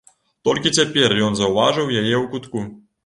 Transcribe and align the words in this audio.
Толькі 0.47 0.71
цяпер 0.79 1.15
ён 1.27 1.37
заўважыў 1.41 1.93
яе 2.01 2.15
ў 2.21 2.23
кутку. 2.33 2.65